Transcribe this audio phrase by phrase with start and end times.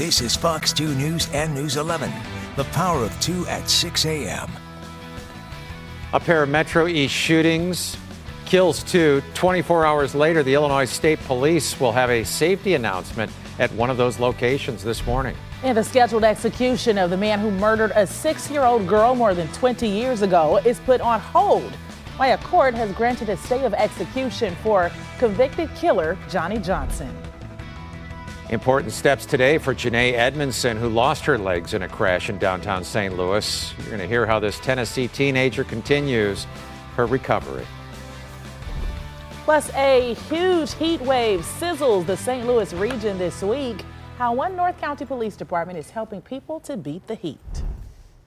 [0.00, 2.10] This is Fox 2 News and News 11.
[2.56, 4.50] The power of 2 at 6 a.m.
[6.14, 7.98] A pair of Metro East shootings
[8.46, 9.22] kills two.
[9.34, 13.98] 24 hours later, the Illinois State Police will have a safety announcement at one of
[13.98, 15.36] those locations this morning.
[15.62, 19.34] And the scheduled execution of the man who murdered a six year old girl more
[19.34, 21.72] than 20 years ago is put on hold.
[22.16, 27.14] Why a court has granted a stay of execution for convicted killer Johnny Johnson.
[28.50, 32.82] Important steps today for Janae Edmondson, who lost her legs in a crash in downtown
[32.82, 33.16] St.
[33.16, 33.72] Louis.
[33.78, 36.48] You're going to hear how this Tennessee teenager continues
[36.96, 37.64] her recovery.
[39.44, 42.44] Plus, a huge heat wave sizzles the St.
[42.44, 43.84] Louis region this week.
[44.18, 47.62] How one North County Police Department is helping people to beat the heat.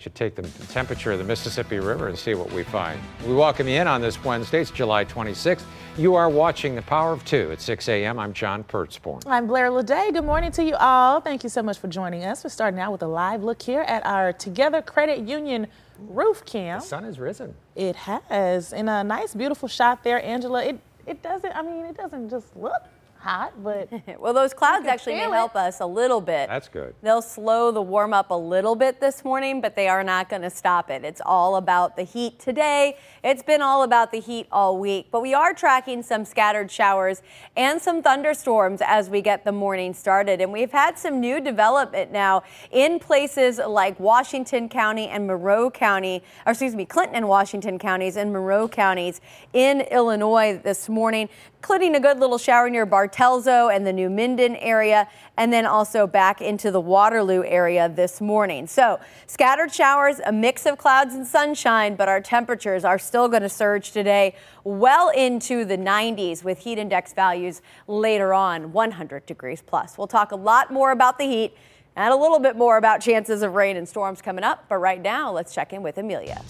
[0.00, 2.98] Should take the temperature of the Mississippi River and see what we find.
[3.26, 4.62] We welcome you in on this Wednesday.
[4.62, 5.60] It's July 26th.
[5.98, 8.18] You are watching The Power of Two at 6 a.m.
[8.18, 9.24] I'm John Pertzborn.
[9.26, 10.14] I'm Blair Lede.
[10.14, 11.20] Good morning to you all.
[11.20, 12.42] Thank you so much for joining us.
[12.42, 15.66] We're starting out with a live look here at our Together Credit Union
[15.98, 16.80] roof cam.
[16.80, 17.54] The sun has risen.
[17.76, 18.72] It has.
[18.72, 20.64] In a nice, beautiful shot there, Angela.
[20.64, 22.84] It it doesn't, I mean, it doesn't just look
[23.20, 23.88] hot, but.
[24.20, 26.48] well, those clouds actually may help us a little bit.
[26.48, 26.94] That's good.
[27.02, 30.42] They'll slow the warm up a little bit this morning, but they are not going
[30.42, 31.04] to stop it.
[31.04, 32.96] It's all about the heat today.
[33.22, 37.22] It's been all about the heat all week, but we are tracking some scattered showers
[37.56, 40.40] and some thunderstorms as we get the morning started.
[40.40, 46.22] And we've had some new development now in places like Washington County and Monroe County,
[46.46, 49.20] or excuse me, Clinton and Washington counties and Monroe counties
[49.52, 51.28] in Illinois this morning
[51.60, 56.06] including a good little shower near Bartelso and the New Minden area, and then also
[56.06, 58.66] back into the Waterloo area this morning.
[58.66, 63.42] So scattered showers, a mix of clouds and sunshine, but our temperatures are still going
[63.42, 64.34] to surge today
[64.64, 69.96] well into the 90s with heat index values later on 100 degrees plus.
[69.96, 71.54] We'll talk a lot more about the heat
[71.96, 74.66] and a little bit more about chances of rain and storms coming up.
[74.68, 76.42] But right now, let's check in with Amelia.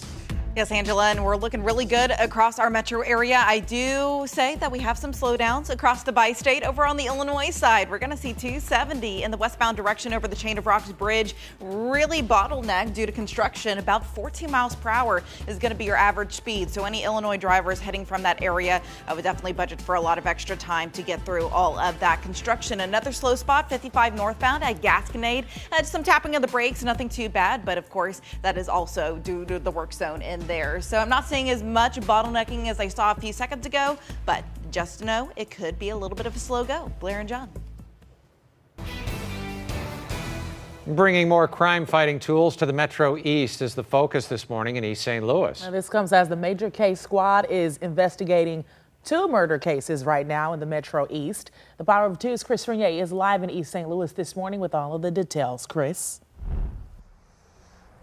[0.53, 3.41] Yes, Angela, and we're looking really good across our metro area.
[3.47, 6.63] I do say that we have some slowdowns across the bi state.
[6.63, 10.27] Over on the Illinois side, we're going to see 270 in the westbound direction over
[10.27, 11.35] the Chain of Rocks Bridge.
[11.61, 13.77] Really bottlenecked due to construction.
[13.77, 16.69] About 14 miles per hour is going to be your average speed.
[16.69, 20.17] So, any Illinois drivers heading from that area I would definitely budget for a lot
[20.17, 22.81] of extra time to get through all of that construction.
[22.81, 25.45] Another slow spot, 55 northbound at Gasconade.
[25.71, 29.15] Uh, some tapping of the brakes, nothing too bad, but of course, that is also
[29.23, 30.81] due to the work zone in there.
[30.81, 34.43] So I'm not seeing as much bottlenecking as I saw a few seconds ago, but
[34.71, 36.91] just to know it could be a little bit of a slow go.
[36.99, 37.49] Blair and John.
[40.87, 44.83] Bringing more crime fighting tools to the Metro East is the focus this morning in
[44.83, 45.23] East St.
[45.23, 45.61] Louis.
[45.61, 48.65] Now, this comes as the major case squad is investigating
[49.03, 51.51] two murder cases right now in the Metro East.
[51.77, 53.87] The Power of Two's Chris Regnier is live in East St.
[53.87, 55.67] Louis this morning with all of the details.
[55.67, 56.19] Chris.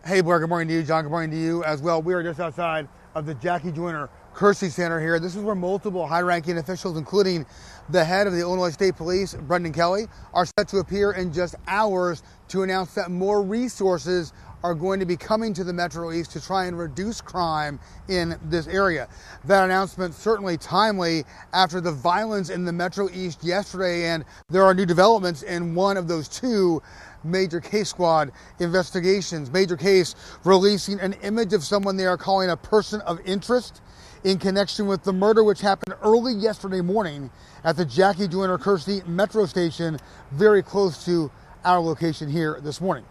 [0.06, 0.82] Hey, Blair, good morning to you.
[0.84, 2.00] John, good morning to you as well.
[2.00, 5.18] We are just outside of the Jackie Joyner Kersee Center here.
[5.18, 7.44] This is where multiple high ranking officials, including
[7.88, 11.56] the head of the Illinois State Police, Brendan Kelly, are set to appear in just
[11.66, 14.32] hours to announce that more resources
[14.64, 18.38] are going to be coming to the Metro East to try and reduce crime in
[18.44, 19.08] this area.
[19.44, 24.74] That announcement certainly timely after the violence in the Metro East yesterday, and there are
[24.74, 26.82] new developments in one of those two
[27.24, 29.50] major case squad investigations.
[29.50, 30.14] Major case
[30.44, 33.80] releasing an image of someone they are calling a person of interest
[34.24, 37.30] in connection with the murder which happened early yesterday morning
[37.64, 39.98] at the Jackie Joyner Kersee Metro Station,
[40.32, 41.30] very close to
[41.64, 43.04] our location here this morning.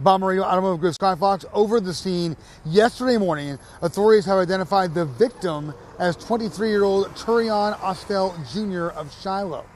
[0.00, 3.58] Bob Marino Automotive Group Skyfox over the scene yesterday morning.
[3.82, 8.96] Authorities have identified the victim as 23 year old Turion Ostel Jr.
[8.98, 9.66] of Shiloh.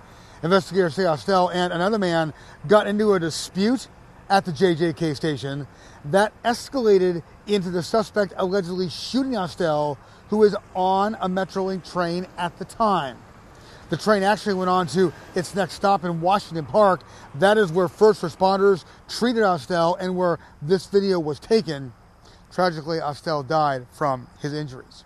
[0.43, 2.33] Investigators say Ostel and another man
[2.67, 3.89] got into a dispute
[4.31, 5.67] at the JJK station
[6.07, 9.99] that escalated into the suspect allegedly shooting Ostel,
[10.31, 13.19] who was on a Metrolink train at the time.
[13.91, 17.03] The train actually went on to its next stop in Washington Park.
[17.35, 21.93] That is where first responders treated Ostel and where this video was taken.
[22.51, 25.05] Tragically, Ostel died from his injuries.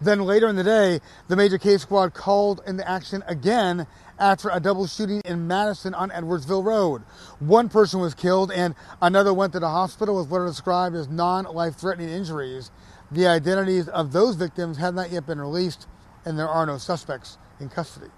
[0.00, 3.86] Then later in the day, the major case squad called into action again
[4.18, 7.02] after a double shooting in Madison on Edwardsville Road.
[7.38, 11.08] One person was killed and another went to the hospital with what are described as
[11.08, 12.70] non life threatening injuries.
[13.10, 15.86] The identities of those victims have not yet been released,
[16.24, 18.10] and there are no suspects in custody.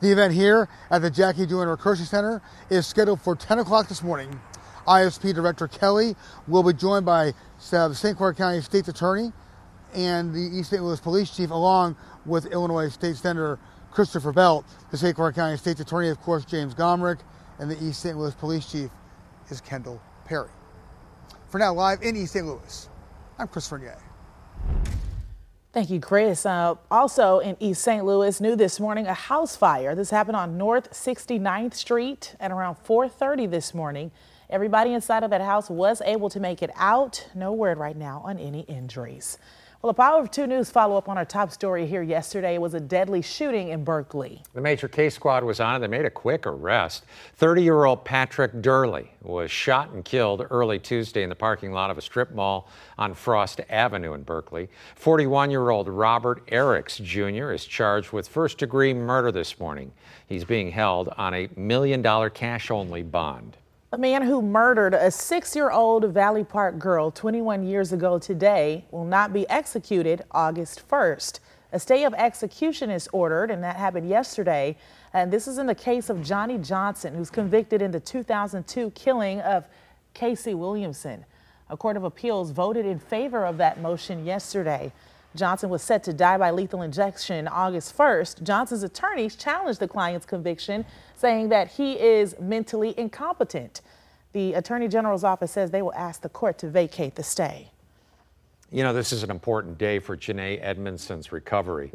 [0.00, 2.40] The event here at the Jackie Joyner Kersee Center
[2.70, 4.40] is scheduled for 10 o'clock this morning.
[4.86, 6.16] ISP Director Kelly
[6.48, 7.34] will be joined by
[7.70, 8.16] the St.
[8.16, 9.32] Clair County State's Attorney
[9.94, 10.82] and the East St.
[10.82, 13.58] Louis Police Chief, along with Illinois State Senator
[13.90, 14.64] Christopher Belt.
[14.90, 15.14] The St.
[15.14, 17.18] Clair County State's Attorney, of course, James Gomric,
[17.58, 18.16] and the East St.
[18.16, 18.90] Louis Police Chief
[19.50, 20.48] is Kendall Perry.
[21.48, 22.46] For now, live in East St.
[22.46, 22.88] Louis,
[23.38, 24.09] I'm Chris Regnier.
[25.72, 26.44] Thank you, Chris.
[26.44, 28.04] Uh, also in East St.
[28.04, 29.94] Louis, new this morning, a house fire.
[29.94, 34.10] This happened on North 69th Street at around 4:30 this morning.
[34.48, 37.28] Everybody inside of that house was able to make it out.
[37.36, 39.38] No word right now on any injuries.
[39.82, 42.74] Well, a Power of Two News follow up on our top story here yesterday was
[42.74, 44.42] a deadly shooting in Berkeley.
[44.52, 45.78] The major case squad was on it.
[45.78, 47.06] They made a quick arrest.
[47.36, 51.90] 30 year old Patrick Durley was shot and killed early Tuesday in the parking lot
[51.90, 52.68] of a strip mall
[52.98, 54.68] on Frost Avenue in Berkeley.
[54.96, 57.50] 41 year old Robert Eriks Jr.
[57.50, 59.92] is charged with first degree murder this morning.
[60.26, 63.56] He's being held on a million dollar cash only bond.
[63.92, 68.84] A man who murdered a six year old Valley Park girl 21 years ago today
[68.92, 71.40] will not be executed August 1st.
[71.72, 74.76] A stay of execution is ordered, and that happened yesterday.
[75.12, 79.40] And this is in the case of Johnny Johnson, who's convicted in the 2002 killing
[79.40, 79.66] of
[80.14, 81.24] Casey Williamson.
[81.68, 84.92] A court of appeals voted in favor of that motion yesterday.
[85.36, 88.42] Johnson was set to die by lethal injection August 1st.
[88.42, 90.84] Johnson's attorneys challenged the client's conviction,
[91.14, 93.80] saying that he is mentally incompetent.
[94.32, 97.70] The Attorney General's office says they will ask the court to vacate the stay.
[98.72, 101.92] You know, this is an important day for Janae Edmondson's recovery.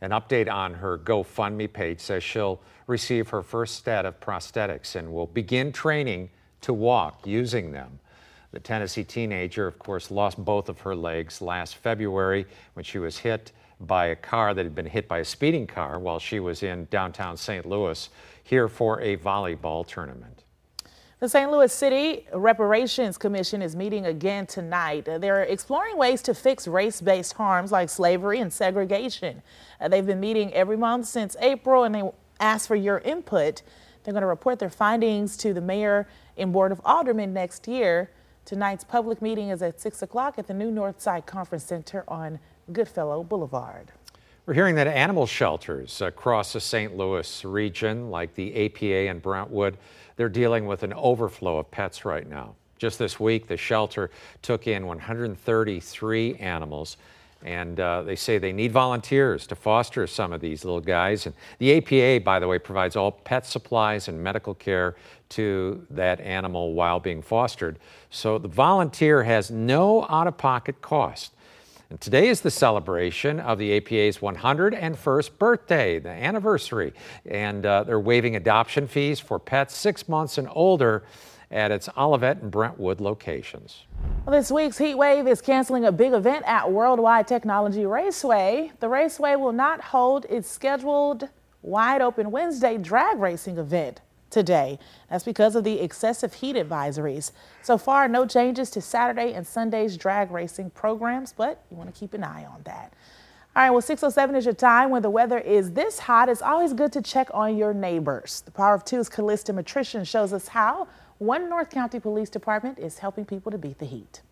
[0.00, 5.12] An update on her GoFundMe page says she'll receive her first set of prosthetics and
[5.12, 6.30] will begin training
[6.62, 8.00] to walk using them.
[8.52, 13.18] The Tennessee teenager, of course, lost both of her legs last February when she was
[13.18, 13.50] hit
[13.80, 16.86] by a car that had been hit by a speeding car while she was in
[16.90, 17.64] downtown St.
[17.64, 18.10] Louis
[18.42, 20.44] here for a volleyball tournament.
[21.18, 21.50] The St.
[21.50, 25.04] Louis City Reparations Commission is meeting again tonight.
[25.06, 29.42] They're exploring ways to fix race based harms like slavery and segregation.
[29.80, 32.02] Uh, they've been meeting every month since April and they
[32.40, 33.62] ask for your input.
[34.02, 38.10] They're going to report their findings to the mayor and board of aldermen next year.
[38.44, 42.40] Tonight's public meeting is at 6 o'clock at the new Northside Conference Center on
[42.72, 43.92] Goodfellow Boulevard.
[44.46, 46.96] We're hearing that animal shelters across the St.
[46.96, 49.78] Louis region, like the APA and Brentwood,
[50.16, 52.56] they're dealing with an overflow of pets right now.
[52.78, 54.10] Just this week, the shelter
[54.42, 56.96] took in 133 animals,
[57.44, 61.26] and uh, they say they need volunteers to foster some of these little guys.
[61.26, 64.96] And the APA, by the way, provides all pet supplies and medical care
[65.30, 67.78] to that animal while being fostered.
[68.10, 71.32] So the volunteer has no out of pocket cost.
[71.90, 76.94] And today is the celebration of the APA's 101st birthday, the anniversary.
[77.26, 81.04] And uh, they're waiving adoption fees for pets six months and older
[81.52, 83.84] at its Olivet and Brentwood locations.
[84.24, 88.72] Well, this week's heat wave is canceling a big event at Worldwide Technology Raceway.
[88.80, 91.28] The raceway will not hold its scheduled
[91.62, 94.00] wide open Wednesday drag racing event
[94.30, 94.78] today.
[95.10, 97.32] That's because of the excessive heat advisories.
[97.62, 101.98] So far, no changes to Saturday and Sunday's drag racing programs, but you want to
[101.98, 102.94] keep an eye on that.
[103.54, 104.88] All right, well, 607 is your time.
[104.88, 108.40] When the weather is this hot, it's always good to check on your neighbors.
[108.46, 110.88] The Power of Two's Callista Matrician shows us how
[111.22, 114.22] one North County Police Department is helping people to beat the heat.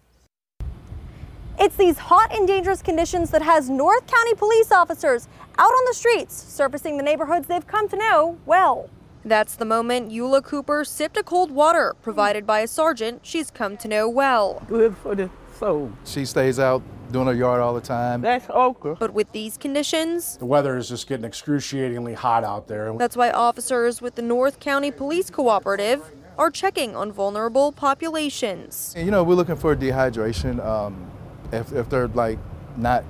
[1.59, 5.29] It's these hot and dangerous conditions that has North County police officers
[5.59, 8.91] out on the streets, surfacing the neighborhoods they've come to know well.
[9.25, 13.77] That's the moment Eula Cooper sipped a cold water provided by a sergeant she's come
[13.77, 14.63] to know well.
[14.67, 15.93] Good for the soul.
[16.07, 16.83] She stays out
[17.13, 18.23] doing her yard all the time.
[18.23, 18.97] That's okra.
[18.97, 22.95] But with these conditions, the weather is just getting excruciatingly hot out there.
[22.97, 26.03] That's why officers with the North County Police Cooperative
[26.41, 28.95] are checking on vulnerable populations.
[28.97, 30.65] You know, we're looking for dehydration.
[30.65, 31.11] Um,
[31.53, 32.39] if, if they're like
[32.79, 33.05] not,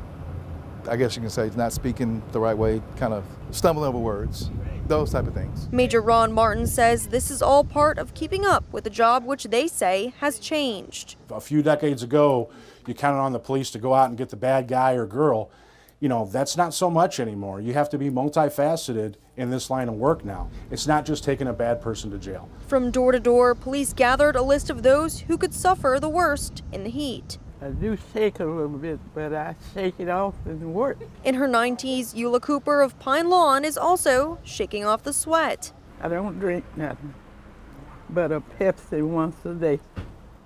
[0.89, 4.51] I guess you can say, not speaking the right way, kind of stumbling over words
[4.89, 5.69] those type of things.
[5.71, 9.45] Major Ron Martin says this is all part of keeping up with a job which
[9.45, 11.15] they say has changed.
[11.31, 12.51] A few decades ago,
[12.89, 15.49] you counted on the police to go out and get the bad guy or girl.
[16.01, 17.61] You know, that's not so much anymore.
[17.61, 20.49] You have to be multifaceted in this line of work now.
[20.71, 22.49] It's not just taking a bad person to jail.
[22.67, 26.63] From door to door, police gathered a list of those who could suffer the worst
[26.73, 27.39] in the heat.
[27.63, 30.99] I do shake a little bit, but I shake it off and work.
[31.23, 35.73] In her 90s, Eula Cooper of Pine Lawn is also shaking off the sweat.
[36.01, 37.15] I don't drink nothing
[38.13, 39.81] but a Pepsi once a day.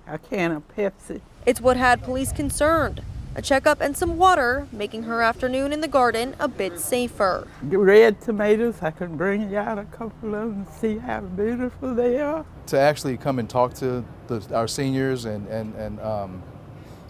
[0.07, 1.21] A can of Pepsi.
[1.45, 3.01] It's what had police concerned.
[3.37, 7.45] A checkup and some water, making her afternoon in the garden a bit safer.
[7.63, 11.93] Red tomatoes, I can bring you out a couple of them and see how beautiful
[11.93, 12.45] they are.
[12.67, 16.43] To actually come and talk to the, our seniors and, and, and um,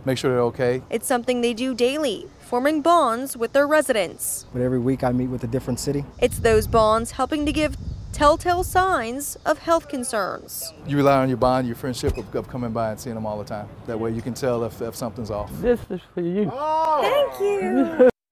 [0.03, 0.81] make sure they're okay.
[0.89, 4.47] It's something they do daily, forming bonds with their residents.
[4.51, 6.05] But every week I meet with a different city.
[6.19, 7.77] It's those bonds helping to give
[8.15, 10.71] telltale signs of health concerns.
[10.87, 13.37] You rely on your bond, your friendship of, of, coming by and seeing them all
[13.37, 13.67] the time.
[13.87, 15.51] That way you can tell if, if something's off.
[15.59, 16.49] This is for you.
[16.53, 17.01] Oh.
[17.01, 18.09] Thank you.